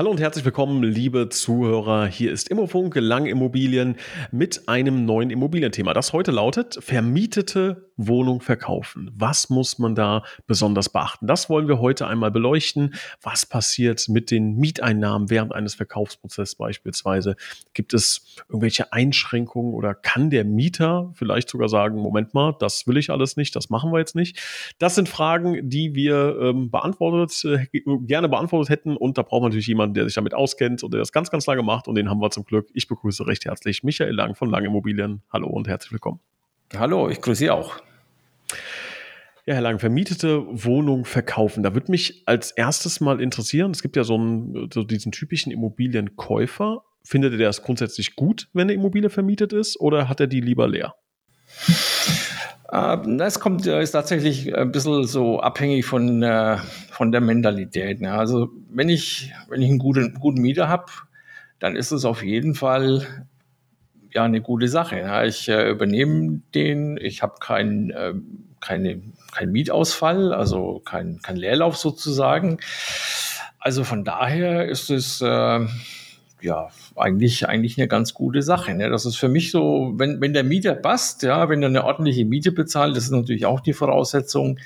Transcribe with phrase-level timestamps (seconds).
[0.00, 2.06] Hallo und herzlich willkommen, liebe Zuhörer.
[2.06, 3.96] Hier ist Immofunk Langimmobilien
[4.32, 5.92] mit einem neuen Immobilienthema.
[5.92, 9.10] Das heute lautet vermietete Wohnung verkaufen.
[9.14, 11.26] Was muss man da besonders beachten?
[11.26, 12.94] Das wollen wir heute einmal beleuchten.
[13.20, 17.36] Was passiert mit den Mieteinnahmen während eines Verkaufsprozesses beispielsweise?
[17.74, 22.96] Gibt es irgendwelche Einschränkungen oder kann der Mieter vielleicht sogar sagen, Moment mal, das will
[22.96, 24.40] ich alles nicht, das machen wir jetzt nicht?
[24.78, 27.66] Das sind Fragen, die wir ähm, beantwortet, äh,
[28.06, 30.92] gerne beantwortet hätten und da braucht man natürlich jemanden, jemanden, der sich damit auskennt und
[30.92, 32.68] der das ganz, ganz lange macht und den haben wir zum Glück.
[32.74, 35.22] Ich begrüße recht herzlich Michael Lang von Lang Immobilien.
[35.32, 36.20] Hallo und herzlich willkommen.
[36.76, 37.76] Hallo, ich grüße Sie auch.
[39.46, 41.62] Ja, Herr Lang, vermietete Wohnung verkaufen.
[41.62, 45.50] Da würde mich als erstes mal interessieren, es gibt ja so, einen, so diesen typischen
[45.50, 46.84] Immobilienkäufer.
[47.02, 50.68] Findet er das grundsätzlich gut, wenn eine Immobilie vermietet ist oder hat er die lieber
[50.68, 50.94] leer?
[52.70, 56.56] Das ähm, kommt, ist tatsächlich ein bisschen so abhängig von, äh,
[56.92, 58.00] von der Mentalität.
[58.00, 58.12] Ne?
[58.12, 60.86] Also wenn ich, wenn ich einen guten, guten Mieter habe,
[61.58, 63.26] dann ist es auf jeden Fall
[64.12, 65.00] ja eine gute Sache.
[65.00, 65.24] Ja?
[65.24, 68.14] Ich äh, übernehme den, ich habe kein, äh,
[68.60, 72.58] keine, keinen Mietausfall, also kein, kein Leerlauf sozusagen.
[73.58, 75.66] Also von daher ist es äh,
[76.40, 76.68] ja,
[77.00, 78.74] eigentlich, eigentlich eine ganz gute Sache.
[78.74, 78.90] Ne?
[78.90, 82.24] Das ist für mich so, wenn, wenn der Mieter passt, ja, wenn er eine ordentliche
[82.24, 84.58] Miete bezahlt, das ist natürlich auch die Voraussetzung,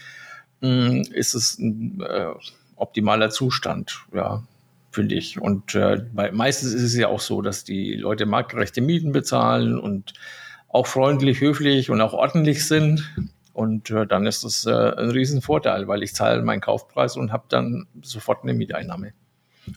[0.61, 2.27] mh, hm, ist es ein äh,
[2.77, 4.43] optimaler Zustand, ja,
[4.91, 5.41] finde ich.
[5.41, 10.13] Und äh, meistens ist es ja auch so, dass die Leute marktgerechte Mieten bezahlen und
[10.69, 13.09] auch freundlich, höflich und auch ordentlich sind.
[13.53, 17.45] Und äh, dann ist das äh, ein Riesenvorteil, weil ich zahle meinen Kaufpreis und habe
[17.48, 19.13] dann sofort eine Mieteinnahme.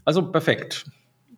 [0.04, 0.86] Also perfekt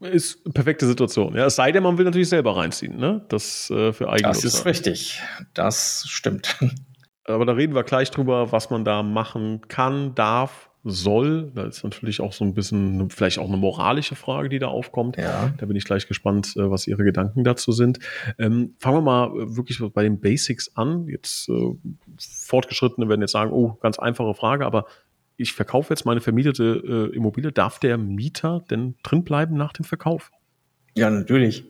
[0.02, 1.36] ist eine perfekte Situation.
[1.36, 3.25] Ja, es sei denn, man will natürlich selber reinziehen, ne?
[3.30, 5.22] Das äh, für eigene Das ist richtig.
[5.53, 6.58] Das stimmt.
[7.26, 11.52] Aber da reden wir gleich drüber, was man da machen kann, darf, soll.
[11.54, 15.17] Da ist natürlich auch so ein bisschen vielleicht auch eine moralische Frage, die da aufkommt.
[15.17, 15.54] Ja.
[15.58, 17.99] Da bin ich gleich gespannt, äh, was Ihre Gedanken dazu sind.
[18.37, 21.08] Ähm, fangen wir mal äh, wirklich bei den Basics an.
[21.08, 21.76] Jetzt äh,
[22.17, 24.86] Fortgeschrittene werden jetzt sagen, oh, ganz einfache Frage, aber
[25.39, 29.86] ich verkaufe jetzt meine vermietete äh, Immobilie, darf der Mieter denn drin bleiben nach dem
[29.86, 30.32] Verkauf?
[30.95, 31.64] Ja, natürlich.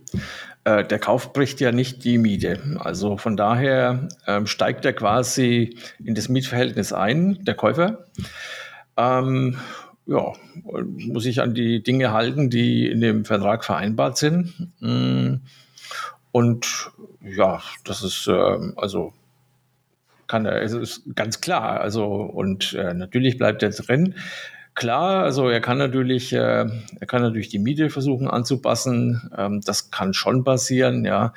[0.64, 2.60] Äh, der Kauf bricht ja nicht die Miete.
[2.80, 8.06] Also von daher ähm, steigt er quasi in das Mietverhältnis ein, der Käufer.
[8.98, 9.58] Ähm,
[10.08, 14.72] ja, muss sich an die Dinge halten, die in dem Vertrag vereinbart sind.
[14.80, 15.42] Mm,
[16.32, 16.92] und
[17.22, 19.14] ja, das ist äh, also
[20.30, 21.82] kann er, es ist ganz klar.
[21.82, 24.16] Also, und äh, natürlich bleibt er drin.
[24.76, 26.38] Klar, also er kann natürlich, äh,
[27.00, 29.30] er kann natürlich die Miete versuchen anzupassen.
[29.36, 31.34] Ähm, das kann schon passieren, ja.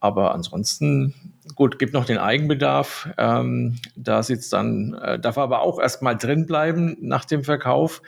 [0.00, 1.12] Aber ansonsten,
[1.56, 3.10] gut, gibt noch den Eigenbedarf.
[3.18, 8.00] Ähm, da sitzt dann, äh, darf er aber auch erstmal drin bleiben nach dem Verkauf,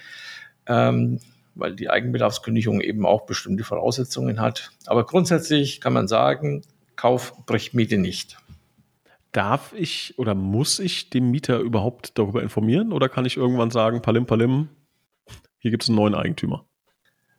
[0.66, 1.20] ähm,
[1.56, 4.70] weil die Eigenbedarfskündigung eben auch bestimmte Voraussetzungen hat.
[4.86, 6.62] Aber grundsätzlich kann man sagen,
[6.94, 8.39] Kauf bricht Miete nicht.
[9.32, 14.02] Darf ich oder muss ich den Mieter überhaupt darüber informieren oder kann ich irgendwann sagen,
[14.02, 14.68] Palim Palim,
[15.58, 16.64] hier gibt es einen neuen Eigentümer?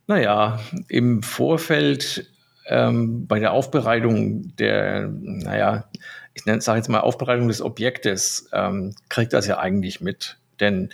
[0.07, 2.29] Naja, im Vorfeld
[2.67, 5.89] ähm, bei der Aufbereitung der, naja,
[6.33, 10.37] ich sage jetzt mal Aufbereitung des Objektes, ähm, kriegt das ja eigentlich mit.
[10.59, 10.89] Denn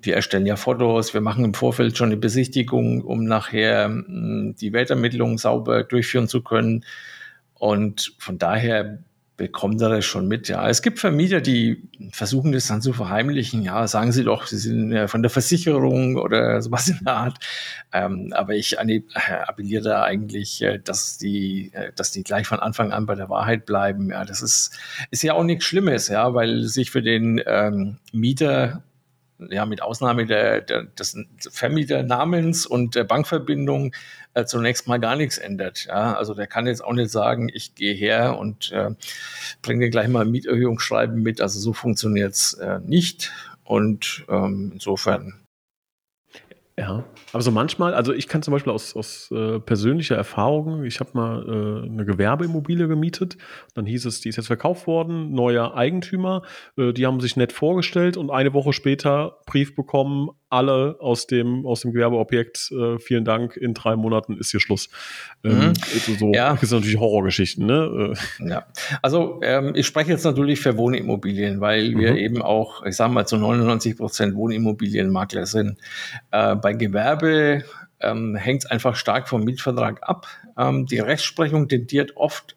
[0.00, 4.56] wir erstellen ja Fotos, wir machen im Vorfeld schon eine Besichtigung, um nachher mh, hm,
[4.58, 6.84] die Wertermittlung sauber durchführen zu können.
[7.54, 8.98] Und von daher
[9.36, 10.48] bekommt er das schon mit.
[10.48, 11.82] Ja, es gibt Vermieter, die
[12.12, 13.62] versuchen das dann zu verheimlichen.
[13.62, 17.38] Ja, sagen Sie doch, Sie sind von der Versicherung oder sowas in der Art.
[17.92, 19.02] Ähm, aber ich äh,
[19.46, 23.28] appelliere da eigentlich, äh, dass die, äh, dass die gleich von Anfang an bei der
[23.28, 24.10] Wahrheit bleiben.
[24.10, 24.78] Ja, das ist,
[25.10, 28.82] ist ja auch nichts Schlimmes, ja, weil sich für den ähm, Mieter
[29.38, 31.16] ja, mit Ausnahme der, der, des
[31.50, 33.94] Vermieternamens und der Bankverbindung
[34.34, 35.86] äh, zunächst mal gar nichts ändert.
[35.86, 36.14] Ja?
[36.14, 38.90] Also der kann jetzt auch nicht sagen, ich gehe her und äh,
[39.62, 41.40] bringe dir gleich mal Mieterhöhungsschreiben mit.
[41.40, 43.32] Also so funktioniert es äh, nicht.
[43.64, 45.45] Und ähm, insofern
[46.78, 51.00] ja, aber so manchmal, also ich kann zum Beispiel aus, aus äh, persönlicher Erfahrung, ich
[51.00, 53.38] habe mal äh, eine Gewerbeimmobilie gemietet,
[53.74, 56.42] dann hieß es, die ist jetzt verkauft worden, neuer Eigentümer,
[56.76, 61.66] äh, die haben sich nett vorgestellt und eine Woche später Brief bekommen, alle aus dem,
[61.66, 64.88] aus dem Gewerbeobjekt, äh, vielen Dank, in drei Monaten ist hier Schluss.
[65.44, 65.72] Ähm, mhm.
[65.94, 66.54] Also so, ja.
[66.54, 68.14] Das sind natürlich Horrorgeschichten, ne?
[68.40, 68.48] Äh.
[68.48, 68.66] Ja,
[69.02, 71.98] also ähm, ich spreche jetzt natürlich für Wohnimmobilien, weil mhm.
[71.98, 75.78] wir eben auch, ich sage mal, zu 99 Prozent Wohnimmobilienmakler sind.
[76.30, 77.64] Äh, bei Gewerbe
[78.00, 80.26] ähm, hängt es einfach stark vom Mietvertrag ab.
[80.56, 82.56] Ähm, die Rechtsprechung tendiert oft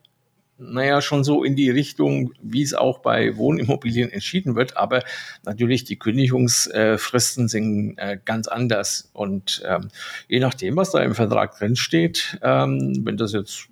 [0.59, 4.77] naja, schon so in die Richtung, wie es auch bei Wohnimmobilien entschieden wird.
[4.77, 5.03] Aber
[5.45, 9.09] natürlich, die Kündigungsfristen sind äh, ganz anders.
[9.13, 9.87] Und ähm,
[10.27, 13.69] je nachdem, was da im Vertrag drinsteht, ähm, wenn das jetzt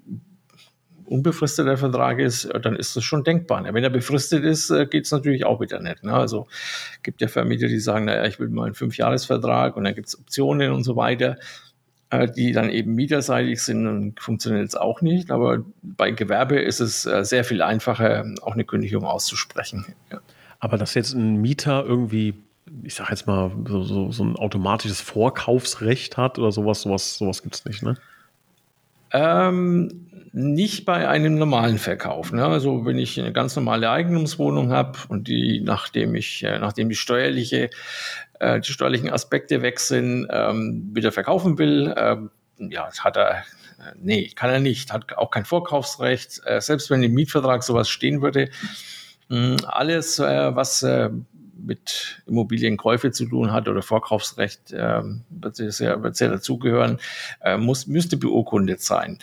[1.07, 3.63] unbefristeter Vertrag ist, äh, dann ist das schon denkbar.
[3.73, 6.03] Wenn er befristet ist, äh, geht es natürlich auch wieder nicht.
[6.03, 6.13] Ne?
[6.13, 6.47] Also
[7.03, 10.19] gibt ja Vermieter, die sagen, naja, ich will mal einen Fünfjahresvertrag und dann gibt es
[10.19, 11.37] Optionen und so weiter.
[12.09, 15.29] Äh, die dann eben mieterseitig sind und funktioniert jetzt auch nicht.
[15.29, 19.85] Aber bei Gewerbe ist es äh, sehr viel einfacher, auch eine Kündigung auszusprechen.
[20.59, 22.33] Aber dass jetzt ein Mieter irgendwie,
[22.83, 27.43] ich sage jetzt mal, so, so, so, ein automatisches Vorkaufsrecht hat oder sowas, sowas, sowas
[27.43, 27.97] gibt es nicht, ne?
[29.11, 32.31] Ähm, nicht bei einem normalen Verkauf.
[32.31, 32.45] Ne?
[32.45, 36.95] Also wenn ich eine ganz normale Eigentumswohnung habe und die, nachdem ich, äh, nachdem die
[36.95, 37.69] steuerliche,
[38.39, 43.43] äh, die steuerlichen Aspekte weg sind, ähm, wieder verkaufen will, ähm, ja, hat er, äh,
[43.99, 46.41] nee, kann er nicht, hat auch kein Vorkaufsrecht.
[46.45, 48.49] Äh, selbst wenn im Mietvertrag sowas stehen würde,
[49.29, 51.09] mh, alles, äh, was äh,
[51.59, 56.99] mit Immobilienkäufe zu tun hat oder Vorkaufsrecht, äh, wird sehr, sehr dazugehören,
[57.41, 59.19] äh, muss, müsste beurkundet sein.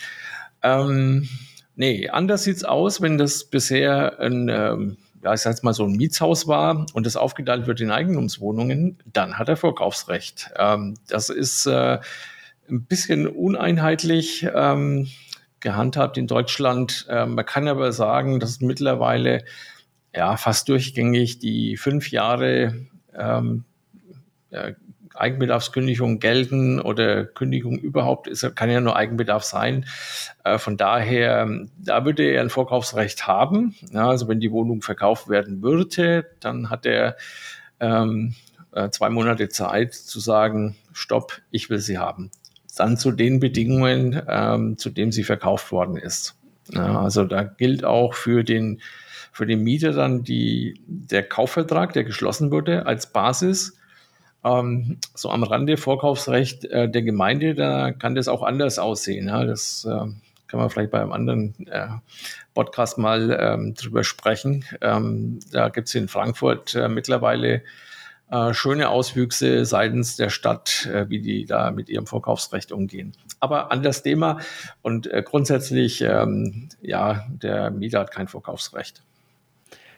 [0.63, 1.27] Ähm,
[1.75, 5.85] nee, anders sieht's aus, wenn das bisher ein, ähm, ja, ich sag jetzt mal so
[5.85, 10.51] ein Mietshaus war und das aufgeteilt wird in Eigentumswohnungen, dann hat er Vorkaufsrecht.
[10.57, 11.99] Ähm, das ist äh,
[12.69, 15.07] ein bisschen uneinheitlich ähm,
[15.59, 17.07] gehandhabt in Deutschland.
[17.09, 19.43] Ähm, man kann aber sagen, dass mittlerweile
[20.15, 23.65] ja fast durchgängig die fünf Jahre ähm,
[24.49, 24.71] ja,
[25.15, 29.85] Eigenbedarfskündigung gelten oder Kündigung überhaupt ist, kann ja nur Eigenbedarf sein.
[30.43, 33.75] Äh, von daher, da würde er ein Vorkaufsrecht haben.
[33.91, 37.15] Ja, also wenn die Wohnung verkauft werden würde, dann hat er
[37.79, 38.35] ähm,
[38.71, 42.31] äh, zwei Monate Zeit zu sagen, stopp, ich will sie haben.
[42.75, 46.35] Dann zu den Bedingungen, ähm, zu denen sie verkauft worden ist.
[46.73, 48.81] Ja, also da gilt auch für den,
[49.35, 53.77] für den Mieter dann die, der Kaufvertrag, der geschlossen wurde, als Basis
[54.45, 59.27] ähm, so am Rande Vorkaufsrecht äh, der Gemeinde, da kann das auch anders aussehen.
[59.27, 59.43] Ja?
[59.43, 60.07] Das äh,
[60.47, 61.87] kann man vielleicht bei einem anderen äh,
[62.53, 64.63] Podcast mal ähm, drüber sprechen.
[64.79, 67.61] Ähm, da gibt es in Frankfurt äh, mittlerweile
[68.31, 73.11] äh, schöne Auswüchse seitens der Stadt, äh, wie die da mit ihrem Vorkaufsrecht umgehen.
[73.41, 74.39] Aber anders Thema
[74.81, 79.03] und grundsätzlich, ähm, ja, der Mieter hat kein Vorkaufsrecht.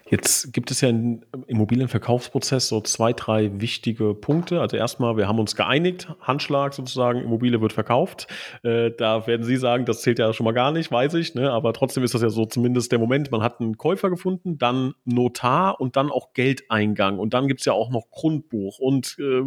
[0.09, 4.61] Jetzt gibt es ja im Immobilienverkaufsprozess so zwei, drei wichtige Punkte.
[4.61, 8.27] Also erstmal, wir haben uns geeinigt, Handschlag sozusagen, Immobilie wird verkauft.
[8.63, 11.35] Äh, da werden Sie sagen, das zählt ja schon mal gar nicht, weiß ich.
[11.35, 11.51] Ne?
[11.51, 14.93] Aber trotzdem ist das ja so zumindest der Moment, man hat einen Käufer gefunden, dann
[15.03, 17.19] Notar und dann auch Geldeingang.
[17.19, 18.79] Und dann gibt es ja auch noch Grundbuch.
[18.79, 19.43] Und äh,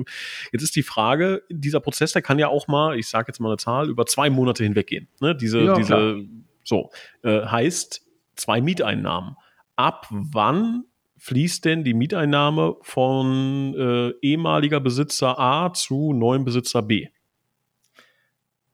[0.53, 3.49] jetzt ist die Frage, dieser Prozess, der kann ja auch mal, ich sage jetzt mal
[3.49, 5.09] eine Zahl, über zwei Monate hinweggehen.
[5.21, 5.35] Ne?
[5.35, 6.23] Diese, ja, diese,
[6.65, 6.91] so,
[7.23, 8.03] äh, heißt
[8.37, 9.37] zwei Mieteinnahmen
[9.81, 10.85] ab wann
[11.17, 17.09] fließt denn die Mieteinnahme von äh, ehemaliger Besitzer A zu neuem Besitzer B?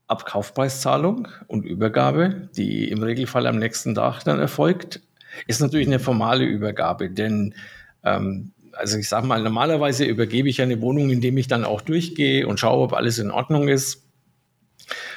[0.08, 5.00] Ab Kaufpreiszahlung und Übergabe, die im Regelfall am nächsten Tag dann erfolgt,
[5.46, 7.54] ist natürlich eine formale Übergabe, denn
[8.02, 12.46] ähm, also ich sage mal, normalerweise übergebe ich eine Wohnung, indem ich dann auch durchgehe
[12.46, 14.04] und schaue, ob alles in Ordnung ist.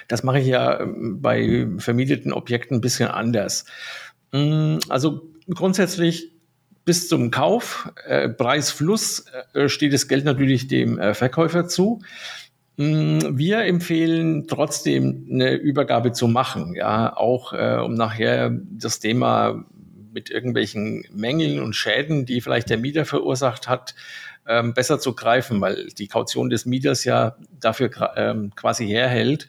[0.08, 3.66] Das mache ich ja ähm, bei vermieteten Objekten ein bisschen anders.
[4.32, 6.32] Mm, also grundsätzlich
[6.86, 12.02] bis zum Kauf, äh, Preisfluss, äh, steht das Geld natürlich dem äh, Verkäufer zu.
[12.78, 19.66] Mm, wir empfehlen trotzdem eine Übergabe zu machen, ja, auch äh, um nachher das Thema
[20.12, 23.96] mit irgendwelchen Mängeln und Schäden, die vielleicht der Mieter verursacht hat,
[24.48, 29.48] ähm, besser zu greifen, weil die Kaution des Mieters ja dafür ähm, quasi herhält.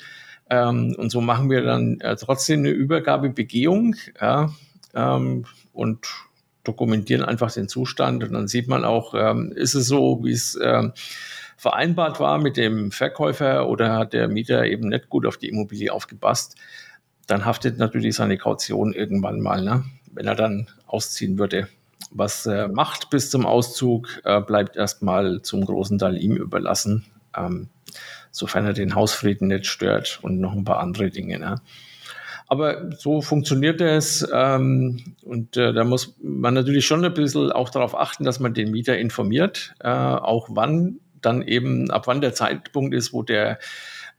[0.51, 4.51] Ähm, und so machen wir dann äh, trotzdem eine Übergabebegehung, ja,
[4.95, 6.07] ähm, und
[6.65, 8.23] dokumentieren einfach den Zustand.
[8.25, 10.93] Und dann sieht man auch, ähm, ist es so, wie es ähm,
[11.57, 15.93] vereinbart war mit dem Verkäufer oder hat der Mieter eben nicht gut auf die Immobilie
[15.93, 16.57] aufgepasst.
[17.27, 19.85] Dann haftet natürlich seine Kaution irgendwann mal, ne?
[20.13, 21.69] wenn er dann ausziehen würde.
[22.11, 27.05] Was er macht bis zum Auszug, äh, bleibt erstmal zum großen Teil ihm überlassen,
[27.37, 27.69] ähm,
[28.33, 31.39] sofern er den Hausfrieden nicht stört und noch ein paar andere Dinge.
[31.39, 31.61] Ne?
[32.51, 34.29] Aber so funktioniert es.
[34.35, 38.55] Ähm, und äh, da muss man natürlich schon ein bisschen auch darauf achten, dass man
[38.55, 43.61] den Mieter informiert, äh, auch wann dann eben, ab wann der Zeitpunkt ist, wo der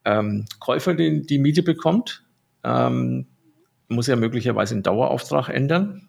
[0.05, 2.23] ähm, Käufer den, die Miete bekommt.
[2.63, 3.27] Ähm,
[3.89, 6.07] muss ja möglicherweise einen Dauerauftrag ändern.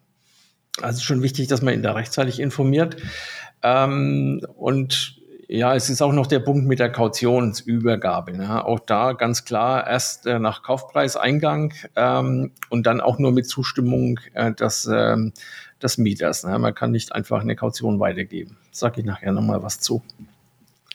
[0.81, 2.99] Also schon wichtig, dass man ihn da rechtzeitig informiert.
[3.65, 5.22] Ähm, und
[5.55, 8.33] Ja, es ist auch noch der Punkt mit der Kautionsübergabe.
[8.33, 8.65] Ne?
[8.65, 14.19] Auch da ganz klar erst äh, nach Kaufpreiseingang ähm, und dann auch nur mit Zustimmung
[14.33, 15.35] äh, des, ähm,
[15.83, 16.45] des Mieters.
[16.45, 16.59] Ne?
[16.59, 18.57] Man kann nicht einfach eine Kaution weitergeben.
[18.71, 20.01] Sag ich nachher nochmal was zu.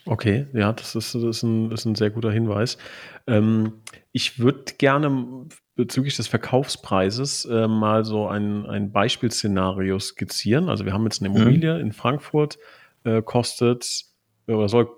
[0.08, 2.80] Okay, ja, das ist, das ist, ein, das ist ein sehr guter Hinweis.
[3.28, 3.74] Ähm,
[4.12, 5.46] ich würde gerne
[5.76, 10.68] bezüglich des Verkaufspreises äh, mal so ein, ein Beispielszenario skizzieren.
[10.68, 11.36] Also wir haben jetzt eine mhm.
[11.36, 11.82] Immobilie mhm.
[11.82, 12.58] in Frankfurt,
[13.04, 14.08] äh, kostet
[14.48, 14.90] oder soll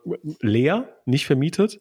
[0.41, 1.79] leer, nicht vermietet,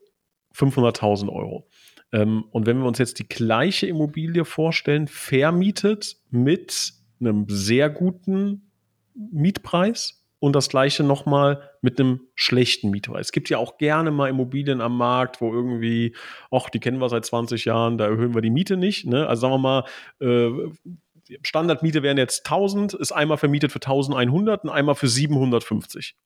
[0.54, 1.68] 500.000 Euro.
[2.12, 8.70] Ähm, und wenn wir uns jetzt die gleiche Immobilie vorstellen, vermietet mit einem sehr guten
[9.14, 13.26] Mietpreis, und das gleiche nochmal mit einem schlechten Mietpreis.
[13.26, 16.14] Es gibt ja auch gerne mal Immobilien am Markt, wo irgendwie,
[16.50, 19.06] ach, die kennen wir seit 20 Jahren, da erhöhen wir die Miete nicht.
[19.06, 19.26] Ne?
[19.26, 19.84] Also sagen wir mal,
[20.20, 26.16] äh, Standardmiete wären jetzt 1000, ist einmal vermietet für 1100 und einmal für 750.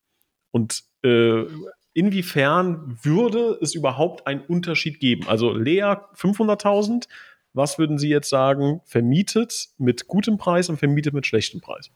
[0.52, 1.44] Und äh,
[1.94, 5.26] inwiefern würde es überhaupt einen Unterschied geben?
[5.28, 7.08] Also leer 500.000,
[7.54, 11.90] was würden Sie jetzt sagen, vermietet mit gutem Preis und vermietet mit schlechtem Preis?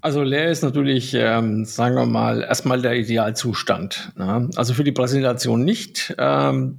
[0.00, 4.12] Also leer ist natürlich, ähm, sagen wir mal, erstmal der Idealzustand.
[4.16, 4.48] Ne?
[4.56, 6.14] Also für die Präsentation nicht.
[6.18, 6.78] Ähm,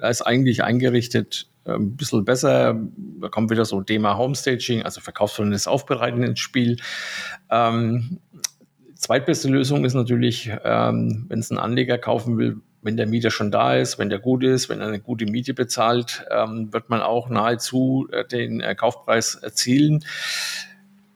[0.00, 2.80] da ist eigentlich eingerichtet äh, ein bisschen besser.
[3.20, 6.76] Da kommt wieder so Thema Homestaging, also verkaufsvolles Aufbereiten ins Spiel.
[7.50, 8.18] Ähm,
[9.02, 13.50] zweitbeste Lösung ist natürlich, ähm, wenn es ein Anleger kaufen will, wenn der Mieter schon
[13.50, 17.00] da ist, wenn der gut ist, wenn er eine gute Miete bezahlt, ähm, wird man
[17.02, 20.04] auch nahezu äh, den äh, Kaufpreis erzielen.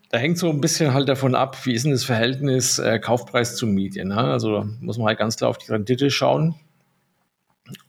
[0.09, 3.55] Da hängt so ein bisschen halt davon ab, wie ist denn das Verhältnis äh, Kaufpreis
[3.55, 4.05] zu Miete.
[4.05, 4.17] Ne?
[4.17, 6.55] Also muss man halt ganz klar auf die Rendite schauen.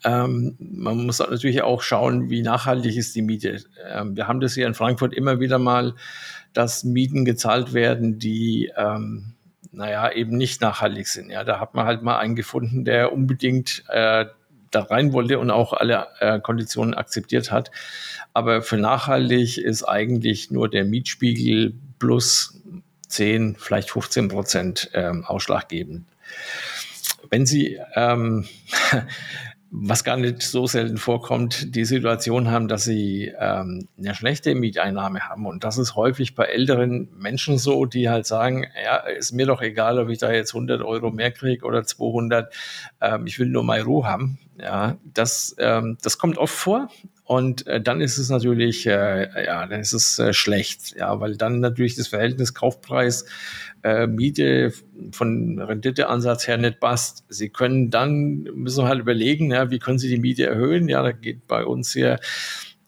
[0.05, 3.63] Ähm, man muss natürlich auch schauen, wie nachhaltig ist die Miete.
[3.89, 5.95] Ähm, wir haben das hier in Frankfurt immer wieder mal,
[6.53, 9.35] dass Mieten gezahlt werden, die ähm,
[9.79, 11.31] naja, eben nicht nachhaltig sind.
[11.31, 14.27] Ja, da hat man halt mal einen gefunden, der unbedingt äh,
[14.73, 17.71] da rein wollte und auch alle äh, Konditionen akzeptiert hat.
[18.35, 22.61] Aber für nachhaltig ist eigentlich nur der Mietspiegel plus
[23.07, 26.07] 10, vielleicht 15 Prozent ähm, ausschlaggebend.
[27.31, 28.49] Wenn Sie ähm,
[29.71, 35.29] was gar nicht so selten vorkommt, die Situation haben, dass sie ähm, eine schlechte Mieteinnahme
[35.29, 35.47] haben.
[35.47, 39.61] Und das ist häufig bei älteren Menschen so, die halt sagen, ja, ist mir doch
[39.61, 42.53] egal, ob ich da jetzt 100 Euro mehr kriege oder 200,
[43.01, 44.39] ähm, ich will nur mal Ruhe haben.
[44.59, 46.89] Ja, das, ähm, das kommt oft vor.
[47.29, 51.37] Und äh, dann ist es natürlich, äh, ja, dann ist es äh, schlecht, ja, weil
[51.37, 53.27] dann natürlich das Verhältnis Kaufpreis
[53.83, 54.73] äh, Miete
[55.13, 57.25] von Renditeansatz her nicht passt.
[57.29, 60.89] Sie können dann, müssen halt überlegen, ja, wie können Sie die Miete erhöhen?
[60.89, 62.19] Ja, da geht bei uns hier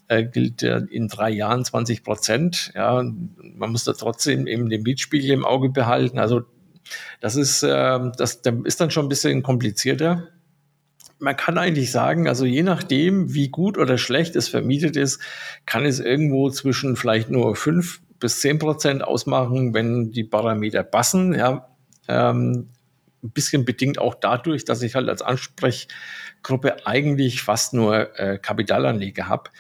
[0.08, 2.72] äh, gilt in drei Jahren 20 Prozent.
[2.74, 6.18] Ja, man muss da trotzdem eben den Mietspiegel im Auge behalten.
[6.18, 6.44] Also
[7.20, 7.68] das ist, äh,
[8.16, 10.28] das, das ist dann schon ein bisschen komplizierter
[11.20, 15.20] man kann eigentlich sagen, also je nachdem, wie gut oder schlecht es vermietet ist,
[15.66, 21.34] kann es irgendwo zwischen vielleicht nur fünf bis zehn Prozent ausmachen, wenn die Parameter passen.
[21.34, 21.68] Ja,
[22.08, 22.68] ähm,
[23.22, 29.28] ein bisschen bedingt auch dadurch, dass ich halt als Ansprechgruppe eigentlich fast nur äh, Kapitalanleger
[29.28, 29.50] habe.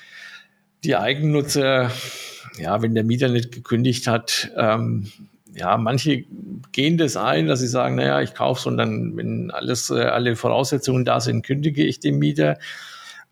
[0.82, 1.90] Die Eigennutzer,
[2.58, 5.10] ja, wenn der Mieter nicht gekündigt hat, ähm,
[5.54, 6.24] ja, manche
[6.72, 10.02] gehen das ein, dass sie sagen, naja, ich kaufe es und dann, wenn alles, äh,
[10.02, 12.58] alle Voraussetzungen da sind, kündige ich den Mieter.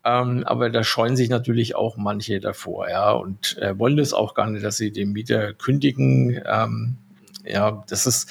[0.05, 4.33] Ähm, aber da scheuen sich natürlich auch manche davor, ja, und äh, wollen das auch
[4.33, 6.41] gar nicht, dass sie den Mieter kündigen.
[6.45, 6.97] Ähm,
[7.45, 8.29] ja, das ist,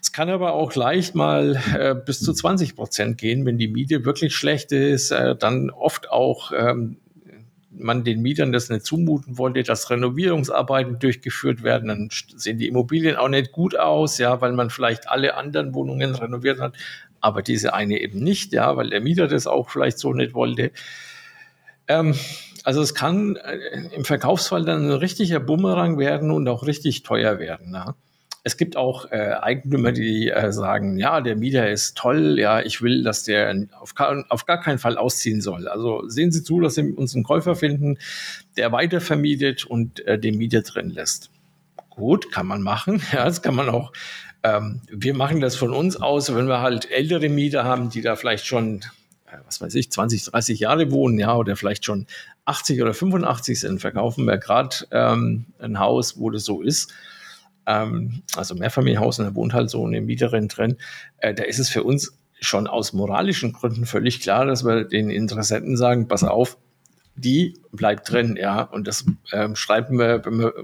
[0.00, 4.04] es kann aber auch leicht mal äh, bis zu 20 Prozent gehen, wenn die Miete
[4.04, 6.98] wirklich schlecht ist, äh, dann oft auch ähm,
[7.82, 13.16] man den Mietern das nicht zumuten wollte, dass Renovierungsarbeiten durchgeführt werden, dann sehen die Immobilien
[13.16, 16.74] auch nicht gut aus, ja, weil man vielleicht alle anderen Wohnungen renoviert hat,
[17.20, 20.72] aber diese eine eben nicht, ja, weil der Mieter das auch vielleicht so nicht wollte.
[21.88, 22.14] Ähm,
[22.64, 23.58] also es kann äh,
[23.94, 27.74] im Verkaufsfall dann ein richtiger Bumerang werden und auch richtig teuer werden.
[27.74, 27.94] Ja.
[28.42, 32.80] Es gibt auch äh, Eigentümer, die äh, sagen, ja, der Mieter ist toll, ja, ich
[32.80, 33.92] will, dass der auf,
[34.28, 35.68] auf gar keinen Fall ausziehen soll.
[35.68, 37.98] Also sehen Sie zu, dass Sie uns einen Käufer finden,
[38.56, 41.30] der weiter vermietet und äh, den Mieter drin lässt.
[41.90, 43.02] Gut, kann man machen.
[43.12, 43.92] Ja, das kann man auch.
[44.42, 48.16] Ähm, wir machen das von uns aus, wenn wir halt ältere Mieter haben, die da
[48.16, 48.80] vielleicht schon,
[49.26, 52.06] äh, was weiß ich, 20, 30 Jahre wohnen, ja, oder vielleicht schon
[52.46, 56.90] 80 oder 85 sind, verkaufen wir gerade ähm, ein Haus, wo das so ist
[57.66, 60.76] ähm, also Mehrfamilienhaus und da wohnt halt so eine Mieterin drin,
[61.18, 65.10] äh, da ist es für uns schon aus moralischen Gründen völlig klar, dass wir den
[65.10, 66.56] Interessenten sagen, pass auf,
[67.14, 70.54] die bleibt drin, ja, und das ähm, schreiben wir, wir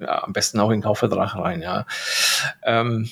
[0.00, 1.86] ja, am besten auch in den Kaufvertrag rein, ja.
[2.62, 3.10] Ähm,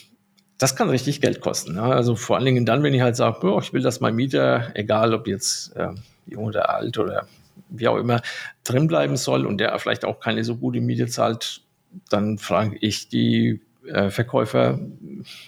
[0.57, 1.75] das kann richtig Geld kosten.
[1.75, 1.83] Ne?
[1.83, 4.73] Also vor allen Dingen dann, wenn ich halt sage, boah, ich will, dass mein Mieter,
[4.75, 5.91] egal ob jetzt äh,
[6.27, 7.27] jung oder alt oder
[7.69, 8.21] wie auch immer,
[8.65, 11.63] drin bleiben soll und der vielleicht auch keine so gute Miete zahlt,
[12.09, 14.79] dann frage ich die äh, Verkäufer,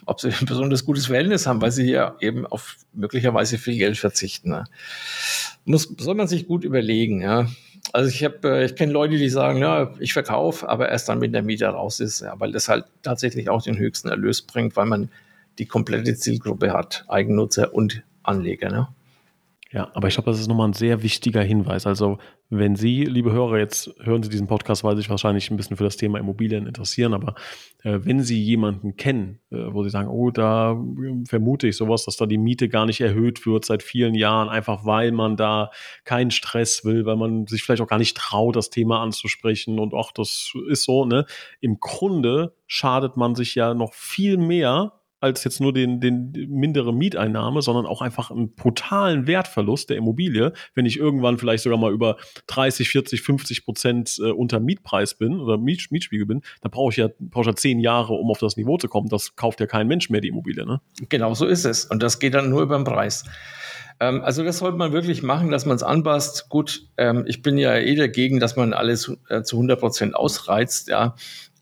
[0.06, 3.99] ob sie ein besonders gutes Verhältnis haben, weil sie hier eben auf möglicherweise viel Geld
[3.99, 4.50] verzichten.
[4.50, 4.64] Ne?
[5.64, 7.47] Muss, soll man sich gut überlegen, ja.
[7.92, 11.20] Also ich habe, äh, ich kenne Leute, die sagen, ja, ich verkaufe, aber erst dann,
[11.20, 14.76] wenn der Mieter raus ist, ja, weil das halt tatsächlich auch den höchsten Erlös bringt,
[14.76, 15.09] weil man
[15.59, 18.70] die komplette Zielgruppe hat, Eigennutzer und Anleger.
[18.70, 18.88] Ne?
[19.72, 21.86] Ja, aber ich glaube, das ist nochmal ein sehr wichtiger Hinweis.
[21.86, 25.56] Also, wenn Sie, liebe Hörer, jetzt hören Sie diesen Podcast, weil Sie sich wahrscheinlich ein
[25.56, 27.36] bisschen für das Thema Immobilien interessieren, aber
[27.84, 32.04] äh, wenn Sie jemanden kennen, äh, wo Sie sagen, oh, da äh, vermute ich sowas,
[32.04, 35.70] dass da die Miete gar nicht erhöht wird seit vielen Jahren, einfach weil man da
[36.02, 39.94] keinen Stress will, weil man sich vielleicht auch gar nicht traut, das Thema anzusprechen und
[39.94, 41.26] ach, das ist so, ne?
[41.60, 46.92] Im Grunde schadet man sich ja noch viel mehr, als jetzt nur den, den mindere
[46.92, 51.92] Mieteinnahme, sondern auch einfach einen brutalen Wertverlust der Immobilie, wenn ich irgendwann vielleicht sogar mal
[51.92, 56.90] über 30, 40, 50 Prozent äh, unter Mietpreis bin oder Miet, Mietspiegel bin, da brauche
[56.90, 59.08] ich ja brauche ich ja zehn Jahre, um auf das Niveau zu kommen.
[59.08, 60.66] Das kauft ja kein Mensch mehr die Immobilie.
[60.66, 60.80] Ne?
[61.08, 61.84] Genau so ist es.
[61.84, 63.24] Und das geht dann nur über den Preis.
[64.00, 66.48] Ähm, also das sollte man wirklich machen, dass man es anpasst.
[66.48, 70.88] Gut, ähm, ich bin ja eh dagegen, dass man alles äh, zu 100 Prozent ausreizt.
[70.88, 71.14] Ja,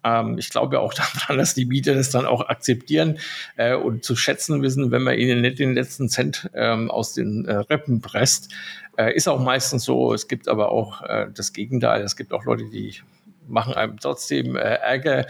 [0.04, 3.18] ähm, ich glaube auch daran, dass die Mieter das dann auch akzeptieren
[3.56, 7.44] äh, und zu schätzen wissen, wenn man ihnen nicht den letzten Cent ähm, aus den
[7.46, 8.52] äh, Rippen presst.
[8.96, 10.12] Äh, ist auch meistens so.
[10.12, 12.02] Es gibt aber auch äh, das Gegenteil.
[12.02, 12.94] Es gibt auch Leute, die
[13.46, 15.26] machen einem trotzdem äh, Ärger.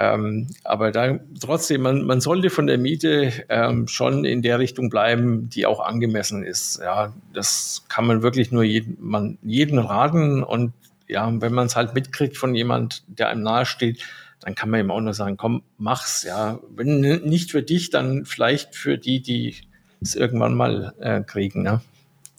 [0.00, 4.90] Ähm, aber da trotzdem, man, man sollte von der Miete ähm, schon in der Richtung
[4.90, 6.78] bleiben, die auch angemessen ist.
[6.80, 10.72] Ja, das kann man wirklich nur jeden, man, jeden raten und
[11.08, 14.04] ja, wenn man es halt mitkriegt von jemand, der einem nahesteht,
[14.40, 16.60] dann kann man ihm auch nur sagen, komm, mach's, ja.
[16.70, 19.56] Wenn nicht für dich, dann vielleicht für die, die
[20.00, 21.80] es irgendwann mal äh, kriegen, ne?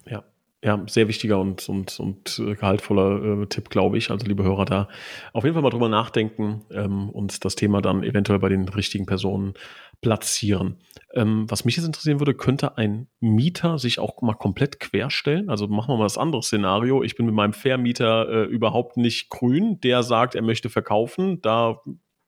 [0.10, 0.24] Ja.
[0.62, 4.12] Ja, sehr wichtiger und, und, und gehaltvoller äh, Tipp, glaube ich.
[4.12, 4.88] Also, liebe Hörer, da
[5.34, 9.06] auf jeden Fall mal drüber nachdenken ähm, und das Thema dann eventuell bei den richtigen
[9.06, 9.54] Personen
[10.02, 10.78] platzieren.
[11.14, 15.50] Ähm, was mich jetzt interessieren würde, könnte ein Mieter sich auch mal komplett querstellen?
[15.50, 17.04] Also machen wir mal das andere Szenario.
[17.04, 19.80] Ich bin mit meinem Vermieter äh, überhaupt nicht grün.
[19.82, 21.42] Der sagt, er möchte verkaufen.
[21.42, 21.82] Da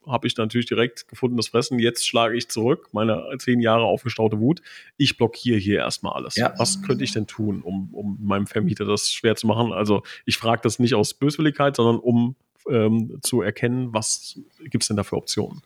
[0.08, 1.80] habe ich natürlich direkt gefundenes Fressen.
[1.80, 4.62] Jetzt schlage ich zurück, meine zehn Jahre aufgestaute Wut.
[4.98, 6.36] Ich blockiere hier erstmal alles.
[6.36, 6.54] Ja.
[6.58, 9.72] Was könnte ich denn tun, um, um meinem Vermieter das schwer zu machen?
[9.72, 12.36] Also ich frage das nicht aus Böswilligkeit, sondern um
[12.70, 15.62] ähm, zu erkennen, was gibt es denn da für Optionen?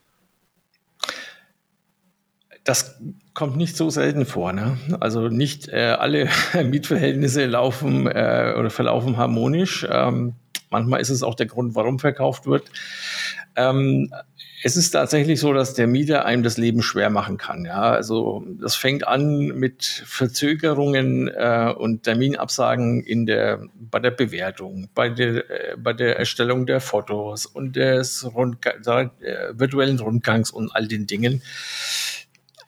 [2.65, 2.99] Das
[3.33, 4.51] kommt nicht so selten vor.
[4.51, 4.77] Ne?
[4.99, 6.29] Also nicht äh, alle
[6.63, 9.87] Mietverhältnisse laufen äh, oder verlaufen harmonisch.
[9.89, 10.33] Ähm,
[10.69, 12.69] manchmal ist es auch der Grund, warum verkauft wird.
[13.55, 14.11] Ähm,
[14.63, 17.65] es ist tatsächlich so, dass der Mieter einem das Leben schwer machen kann.
[17.65, 24.89] Ja, also das fängt an mit Verzögerungen äh, und Terminabsagen in der bei der Bewertung,
[24.95, 30.49] bei der äh, bei der Erstellung der Fotos und des Rundga der, äh, virtuellen Rundgangs
[30.49, 31.43] und all den Dingen.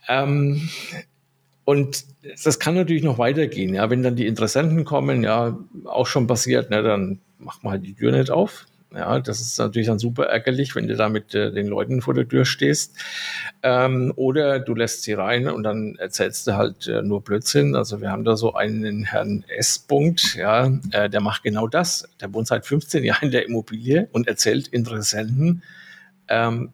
[0.08, 0.70] Ähm,
[1.66, 2.06] und
[2.44, 3.74] das kann natürlich noch weitergehen.
[3.74, 7.86] Ja, wenn dann die Interessenten kommen, ja, auch schon passiert, ne, dann macht man halt
[7.86, 8.68] die Tür nicht auf.
[8.96, 12.14] Ja, das ist natürlich dann super ärgerlich, wenn du da mit äh, den Leuten vor
[12.14, 12.96] der Tür stehst.
[13.62, 17.76] Ähm, oder du lässt sie rein und dann erzählst du halt äh, nur Blödsinn.
[17.76, 19.78] Also wir haben da so einen Herrn S.
[19.78, 22.08] Punkt, ja, äh, der macht genau das.
[22.22, 25.64] Der wohnt seit 15 Jahren in der Immobilie und erzählt Interessenten
[26.30, 26.72] ähm,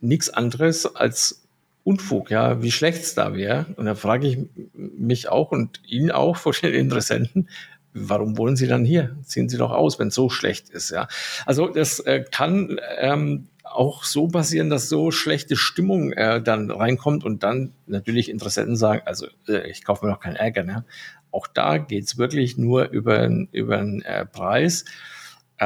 [0.00, 1.43] nichts anderes als
[1.84, 3.66] Unfug, ja, wie schlecht es da wäre.
[3.76, 4.38] Und da frage ich
[4.74, 7.48] mich auch und ihn auch vor den Interessenten,
[7.92, 9.16] warum wollen Sie dann hier?
[9.22, 11.08] Ziehen Sie doch aus, wenn es so schlecht ist, ja.
[11.46, 17.24] Also das äh, kann ähm, auch so passieren, dass so schlechte Stimmung äh, dann reinkommt
[17.24, 20.62] und dann natürlich Interessenten sagen, also äh, ich kaufe mir doch keinen Ärger.
[20.64, 20.84] Ne?
[21.30, 24.84] Auch da geht's wirklich nur über, über den äh, Preis.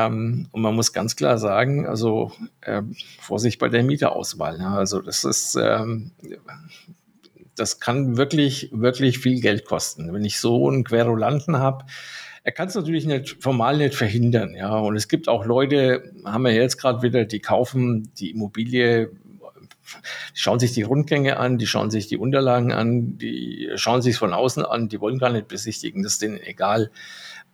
[0.06, 2.82] Ähm, und man muss ganz klar sagen, also äh,
[3.20, 4.58] Vorsicht bei der Mieterauswahl.
[4.58, 6.12] Ja, also das ist, ähm,
[7.56, 10.12] das kann wirklich, wirklich viel Geld kosten.
[10.12, 11.84] Wenn ich so einen Querulanten habe,
[12.44, 14.54] er kann es natürlich nicht formal nicht verhindern.
[14.54, 19.10] Ja, und es gibt auch Leute, haben wir jetzt gerade wieder, die kaufen die Immobilie
[20.34, 24.16] die schauen sich die Rundgänge an, die schauen sich die Unterlagen an, die schauen sich
[24.16, 26.90] von außen an, die wollen gar nicht besichtigen, das ist denen egal.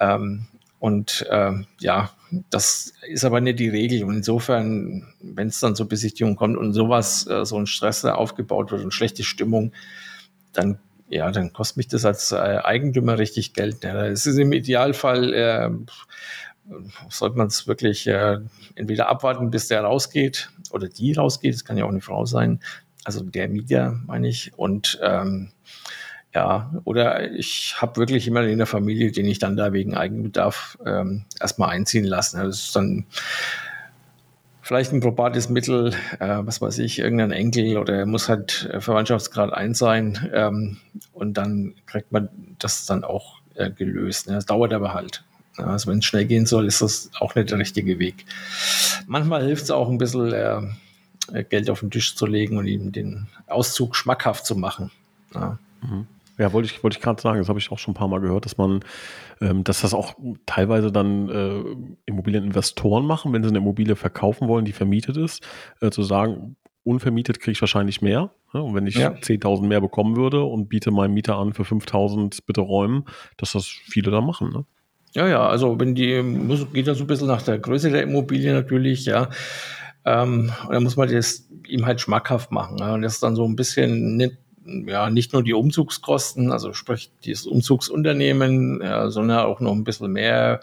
[0.01, 0.47] Ähm,
[0.85, 2.11] und äh, ja,
[2.51, 4.05] das ist aber nicht die Regel.
[4.05, 8.71] Und insofern, wenn es dann zur Besichtigung kommt und sowas, äh, so ein Stress aufgebaut
[8.71, 9.73] wird und schlechte Stimmung,
[10.53, 13.83] dann ja, dann kostet mich das als äh, Eigentümer richtig Geld.
[13.83, 15.71] Ja, es ist im Idealfall, äh,
[17.09, 18.41] sollte man es wirklich äh,
[18.75, 22.61] entweder abwarten, bis der rausgeht oder die rausgeht, das kann ja auch eine Frau sein,
[23.05, 24.53] also der Mieter meine ich.
[24.59, 25.51] Und ähm,
[26.35, 30.77] ja, oder ich habe wirklich jemanden in der Familie, den ich dann da wegen Eigenbedarf
[30.85, 32.43] ähm, erstmal einziehen lasse.
[32.43, 33.07] Das ist dann
[34.61, 39.53] vielleicht ein probates Mittel, äh, was weiß ich, irgendein Enkel oder muss halt äh, Verwandtschaftsgrad
[39.53, 40.79] 1 sein ähm,
[41.13, 44.27] und dann kriegt man das dann auch äh, gelöst.
[44.27, 44.35] Ne?
[44.35, 45.23] Das dauert aber halt.
[45.57, 48.25] Also wenn es schnell gehen soll, ist das auch nicht der richtige Weg.
[49.07, 50.61] Manchmal hilft es auch ein bisschen äh,
[51.33, 54.91] äh, Geld auf den Tisch zu legen und ihm den Auszug schmackhaft zu machen.
[55.33, 55.59] Ja.
[55.81, 56.09] Mhm.
[56.39, 58.21] Ja, wollte ich, wollte ich gerade sagen, das habe ich auch schon ein paar Mal
[58.21, 58.81] gehört, dass man,
[59.41, 60.15] ähm, dass das auch
[60.47, 61.63] teilweise dann äh,
[62.07, 65.47] Immobilieninvestoren machen, wenn sie eine Immobilie verkaufen wollen, die vermietet ist,
[65.81, 68.31] äh, zu sagen, unvermietet kriege ich wahrscheinlich mehr.
[68.53, 69.11] Ja, und wenn ich ja.
[69.11, 73.05] 10.000 mehr bekommen würde und biete meinem Mieter an für 5.000 bitte räumen,
[73.37, 74.51] dass das viele da machen.
[74.51, 74.65] Ne?
[75.13, 78.03] Ja, ja, also wenn die, muss, geht das so ein bisschen nach der Größe der
[78.03, 79.31] Immobilie natürlich, ja.
[80.05, 82.79] Ähm, und dann muss man das ihm halt schmackhaft machen.
[82.79, 82.95] Ja?
[82.95, 87.11] Und das ist dann so ein bisschen nicht ja, nicht nur die Umzugskosten, also sprich
[87.25, 90.61] dieses Umzugsunternehmen, ja, sondern auch noch ein bisschen mehr.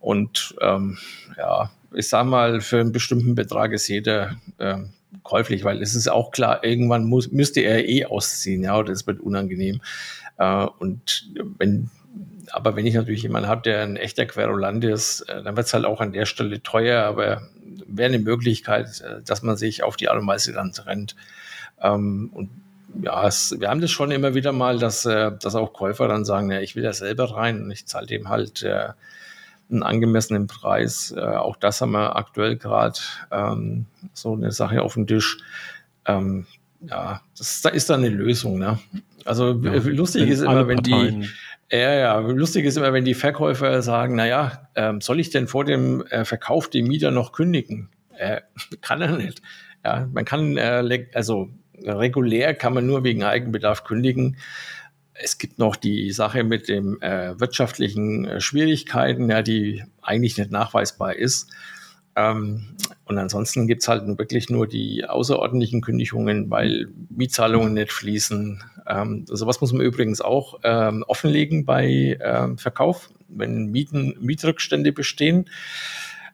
[0.00, 0.98] Und ähm,
[1.36, 4.78] ja, ich sag mal, für einen bestimmten Betrag ist jeder äh,
[5.22, 9.06] käuflich, weil es ist auch klar, irgendwann muss, müsste er eh ausziehen, ja, oder es
[9.06, 9.80] wird unangenehm.
[10.38, 11.90] Äh, und wenn,
[12.52, 15.74] aber wenn ich natürlich jemanden habe, der ein echter Querulant ist, äh, dann wird es
[15.74, 17.42] halt auch an der Stelle teuer, aber
[17.86, 21.16] wäre eine Möglichkeit, äh, dass man sich auf die Art und Weise dann trennt.
[21.80, 22.50] Ähm, und
[23.02, 26.24] ja, es, wir haben das schon immer wieder mal, dass, äh, dass auch Käufer dann
[26.24, 28.90] sagen, ja, ich will ja selber rein und ich zahle dem halt äh,
[29.70, 31.14] einen angemessenen Preis.
[31.16, 32.98] Äh, auch das haben wir aktuell gerade
[33.30, 35.38] ähm, so eine Sache auf dem Tisch.
[36.06, 36.46] Ähm,
[36.88, 38.58] ja, das, da ist dann eine Lösung.
[38.58, 38.78] Ne?
[39.24, 41.28] Also ja, lustig ist immer, wenn die
[41.70, 45.64] ja, ja, lustig ist immer, wenn die Verkäufer sagen, naja, ähm, soll ich denn vor
[45.64, 47.88] dem äh, Verkauf den Mieter noch kündigen?
[48.16, 48.42] Äh,
[48.80, 49.42] kann er nicht.
[49.84, 51.50] Ja, man kann, äh, also
[51.82, 54.36] regulär kann man nur wegen Eigenbedarf kündigen.
[55.14, 60.50] Es gibt noch die Sache mit den äh, wirtschaftlichen äh, Schwierigkeiten, ja, die eigentlich nicht
[60.50, 61.50] nachweisbar ist.
[62.16, 68.62] Ähm, und ansonsten gibt's halt wirklich nur die außerordentlichen Kündigungen, weil Mietzahlungen nicht fließen.
[68.86, 75.50] Ähm, sowas muss man übrigens auch ähm, offenlegen bei ähm, Verkauf, wenn Mieten, Mietrückstände bestehen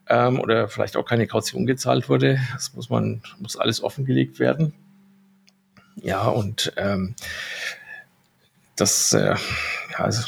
[0.07, 2.39] ähm, oder vielleicht auch keine Kaution gezahlt wurde.
[2.53, 4.73] Das muss man, muss alles offengelegt werden.
[5.95, 7.15] Ja, und ähm,
[8.75, 9.35] das äh,
[9.91, 10.23] ja, also,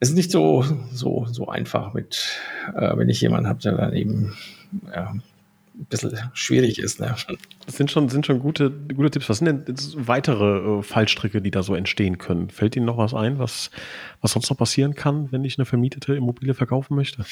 [0.00, 2.40] ist nicht so, so, so einfach mit,
[2.74, 4.36] äh, wenn ich jemanden habe, der dann eben
[4.94, 5.14] ja,
[5.78, 7.00] ein bisschen schwierig ist.
[7.00, 7.14] Ne?
[7.66, 9.28] Das sind schon, sind schon gute, gute Tipps.
[9.28, 12.50] Was sind denn weitere äh, Fallstricke, die da so entstehen können?
[12.50, 13.70] Fällt Ihnen noch was ein, was,
[14.20, 17.24] was sonst noch passieren kann, wenn ich eine vermietete Immobilie verkaufen möchte?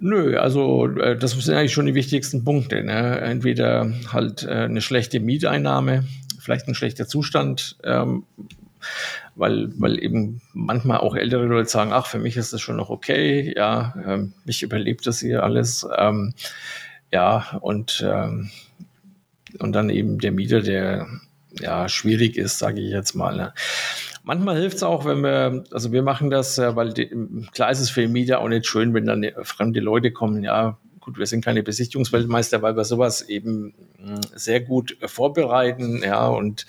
[0.00, 2.82] Nö, also äh, das sind eigentlich schon die wichtigsten Punkte.
[2.82, 3.20] Ne?
[3.20, 6.04] Entweder halt äh, eine schlechte Mieteinnahme,
[6.38, 8.24] vielleicht ein schlechter Zustand, ähm,
[9.34, 12.88] weil, weil eben manchmal auch ältere Leute sagen, ach, für mich ist das schon noch
[12.88, 15.86] okay, ja, ähm, mich überlebt das hier alles.
[15.98, 16.32] Ähm,
[17.12, 18.50] ja, und, ähm,
[19.58, 21.08] und dann eben der Mieter, der
[21.60, 23.36] ja schwierig ist, sage ich jetzt mal.
[23.36, 23.52] Ne?
[24.22, 27.10] Manchmal hilft es auch, wenn wir, also wir machen das, weil die,
[27.52, 30.78] klar ist es für den Mieter auch nicht schön, wenn dann fremde Leute kommen, ja,
[31.00, 36.66] gut, wir sind keine Besichtigungsweltmeister, weil wir sowas eben hm, sehr gut vorbereiten, ja, und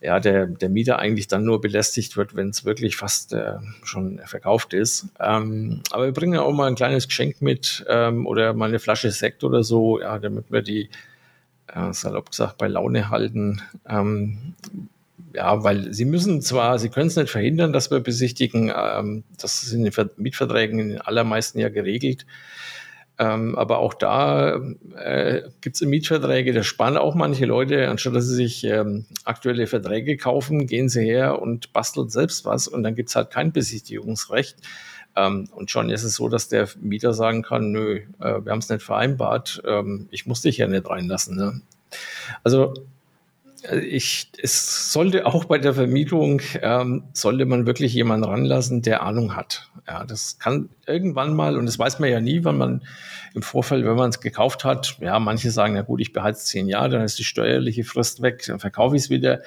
[0.00, 4.20] ja, der, der Mieter eigentlich dann nur belästigt wird, wenn es wirklich fast äh, schon
[4.24, 5.06] verkauft ist.
[5.18, 9.10] Ähm, aber wir bringen auch mal ein kleines Geschenk mit ähm, oder mal eine Flasche
[9.10, 10.90] Sekt oder so, ja, damit wir die,
[11.68, 13.62] äh, salopp gesagt, bei Laune halten.
[13.88, 14.54] Ähm,
[15.34, 19.62] ja, weil sie müssen zwar, sie können es nicht verhindern, dass wir besichtigen, ähm, das
[19.62, 22.26] ist in den Mietverträgen in den allermeisten ja geregelt.
[23.18, 24.60] Ähm, aber auch da
[24.94, 29.66] äh, gibt es Mietverträge, da sparen auch manche Leute, anstatt dass sie sich ähm, aktuelle
[29.66, 33.52] Verträge kaufen, gehen sie her und basteln selbst was und dann gibt es halt kein
[33.52, 34.58] Besichtigungsrecht.
[35.16, 38.58] Ähm, und schon ist es so, dass der Mieter sagen kann, nö, äh, wir haben
[38.58, 41.36] es nicht vereinbart, ähm, ich muss dich ja nicht reinlassen.
[41.36, 41.62] Ne?
[42.44, 42.74] Also
[43.72, 49.36] ich, es sollte auch bei der Vermietung, ähm, sollte man wirklich jemanden ranlassen, der Ahnung
[49.36, 49.70] hat.
[49.86, 52.82] Ja, das kann irgendwann mal, und das weiß man ja nie, wann man
[53.34, 56.46] im Vorfeld, wenn man es gekauft hat, ja, manche sagen, na gut, ich behalte es
[56.46, 59.42] zehn Jahre, dann ist die steuerliche Frist weg, dann verkaufe ich es wieder.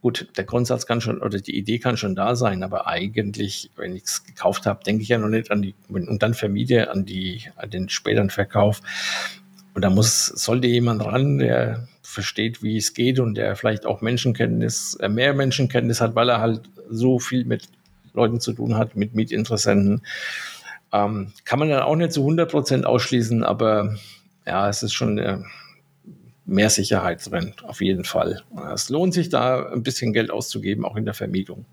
[0.00, 3.96] Gut, der Grundsatz kann schon, oder die Idee kann schon da sein, aber eigentlich, wenn
[3.96, 7.04] ich es gekauft habe, denke ich ja noch nicht an die, und dann vermiete an
[7.04, 8.80] die, an den späteren Verkauf.
[9.78, 14.00] Und da muss, sollte jemand ran, der versteht, wie es geht und der vielleicht auch
[14.00, 17.68] Menschenkenntnis, äh, mehr Menschenkenntnis hat, weil er halt so viel mit
[18.12, 20.02] Leuten zu tun hat, mit Mietinteressenten.
[20.92, 23.94] Ähm, kann man dann auch nicht zu 100 Prozent ausschließen, aber
[24.44, 25.38] ja, es ist schon, äh,
[26.44, 28.42] mehr Sicherheit drin, auf jeden Fall.
[28.74, 31.66] Es lohnt sich da ein bisschen Geld auszugeben, auch in der Vermietung.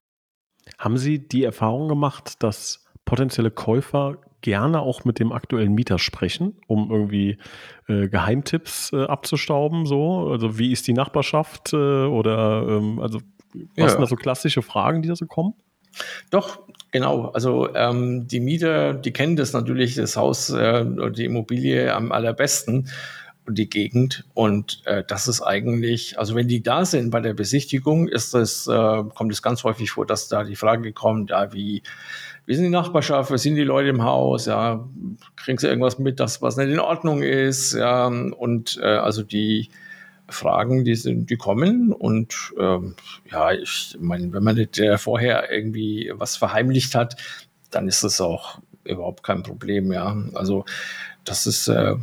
[0.77, 6.53] Haben Sie die Erfahrung gemacht, dass potenzielle Käufer gerne auch mit dem aktuellen Mieter sprechen,
[6.67, 7.39] um irgendwie
[7.87, 9.87] äh, Geheimtipps äh, abzustauben?
[9.87, 13.19] So, also wie ist die Nachbarschaft äh, oder ähm, also
[13.53, 13.89] was ja.
[13.89, 15.55] sind da so klassische Fragen, die da so kommen?
[16.29, 16.59] Doch,
[16.91, 17.29] genau.
[17.29, 22.11] Also ähm, die Mieter, die kennen das natürlich, das Haus äh, oder die Immobilie am
[22.11, 22.89] allerbesten
[23.53, 24.25] die Gegend.
[24.33, 28.67] Und äh, das ist eigentlich, also wenn die da sind bei der Besichtigung, ist das,
[28.67, 31.83] äh, kommt es ganz häufig vor, dass da die Frage kommt, ja, wie,
[32.45, 34.87] wie sind die Nachbarschaft, wie sind die Leute im Haus, ja,
[35.35, 39.69] kriegen sie irgendwas mit, das, was nicht in Ordnung ist, ja, und äh, also die
[40.27, 42.95] Fragen, die sind, die kommen und ähm,
[43.31, 47.15] ja, ich meine, wenn man nicht äh, vorher irgendwie was verheimlicht hat,
[47.69, 50.15] dann ist das auch überhaupt kein Problem, ja.
[50.33, 50.65] Also
[51.25, 51.95] das ist, äh,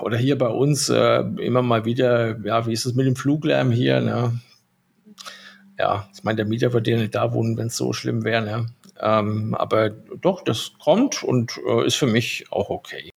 [0.00, 3.70] oder hier bei uns äh, immer mal wieder, ja, wie ist es mit dem Fluglärm
[3.70, 4.40] hier, ne?
[5.78, 8.42] Ja, ich meine, der Mieter würde ja nicht da wohnen, wenn es so schlimm wäre,
[8.42, 8.66] ne?
[9.00, 13.10] Ähm, aber doch, das kommt und äh, ist für mich auch okay.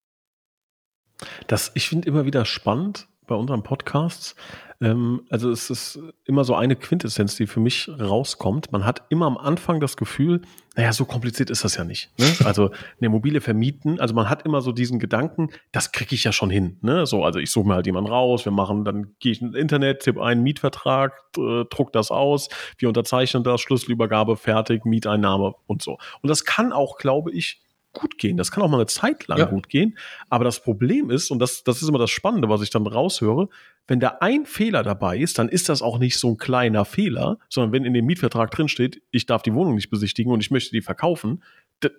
[1.48, 4.36] Das, ich finde immer wieder spannend bei unseren Podcasts,
[4.80, 8.72] ähm, also es ist immer so eine Quintessenz, die für mich rauskommt.
[8.72, 10.42] Man hat immer am Anfang das Gefühl,
[10.76, 12.12] naja, so kompliziert ist das ja nicht.
[12.20, 12.26] Ne?
[12.46, 16.32] Also eine Immobilie vermieten, also man hat immer so diesen Gedanken, das kriege ich ja
[16.32, 16.78] schon hin.
[16.82, 17.08] Ne?
[17.08, 20.02] So, also ich suche mir halt jemanden raus, wir machen, dann gehe ich ins Internet,
[20.02, 25.98] tippe einen Mietvertrag, äh, druck das aus, wir unterzeichnen das, Schlüsselübergabe, fertig, Mieteinnahme und so.
[26.22, 27.62] Und das kann auch, glaube ich,
[27.94, 28.38] gut gehen.
[28.38, 29.46] Das kann auch mal eine Zeit lang ja.
[29.46, 29.98] gut gehen.
[30.30, 33.50] Aber das Problem ist, und das, das ist immer das Spannende, was ich dann raushöre,
[33.88, 37.40] wenn da ein Fehler dabei ist, dann ist das auch nicht so ein kleiner Fehler,
[37.50, 40.72] sondern wenn in dem Mietvertrag drinsteht, ich darf die Wohnung nicht besichtigen und ich möchte
[40.72, 41.44] die verkaufen,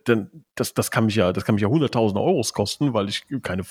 [0.05, 3.25] dann das, das kann mich ja, das kann mich ja hunderttausende Euros kosten, weil ich
[3.43, 3.65] keine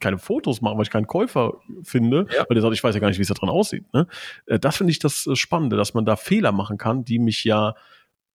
[0.00, 1.54] keine Fotos mache, weil ich keinen Käufer
[1.84, 2.44] finde, ja.
[2.48, 3.84] weil der sagt, ich weiß ja gar nicht, wie es da drin aussieht.
[3.94, 4.08] Ne?
[4.46, 7.44] Äh, das finde ich das äh, Spannende, dass man da Fehler machen kann, die mich
[7.44, 7.74] ja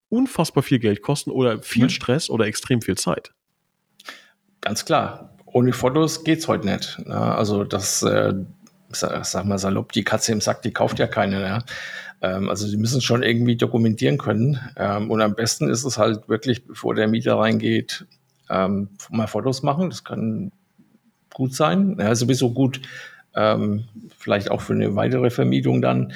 [0.09, 1.89] unfassbar viel Geld kosten oder viel mhm.
[1.89, 3.33] Stress oder extrem viel Zeit.
[4.61, 5.37] Ganz klar.
[5.45, 6.99] Ohne Fotos geht's heute nicht.
[7.05, 7.15] Ne?
[7.15, 8.33] Also das, äh,
[8.89, 11.41] sag mal salopp, die Katze im Sack, die kauft ja keine.
[11.41, 11.63] Ja?
[12.21, 14.59] Ähm, also sie müssen schon irgendwie dokumentieren können.
[14.75, 18.05] Ähm, und am besten ist es halt wirklich, bevor der Mieter reingeht,
[18.49, 19.89] ähm, mal Fotos machen.
[19.89, 20.51] Das kann
[21.33, 21.97] gut sein.
[21.99, 22.81] Ja, sowieso gut,
[23.35, 23.85] ähm,
[24.17, 26.13] vielleicht auch für eine weitere Vermietung dann.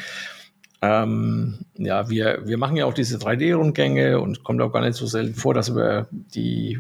[0.82, 5.06] Ähm, ja, wir, wir machen ja auch diese 3D-Rundgänge und kommt auch gar nicht so
[5.06, 6.80] selten vor, dass wir die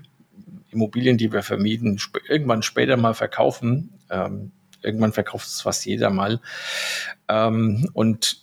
[0.71, 3.91] Immobilien, die wir vermieten, sp irgendwann später mal verkaufen.
[4.09, 4.51] Ähm,
[4.83, 6.39] irgendwann verkauft es fast jeder mal.
[7.27, 8.41] Ähm, und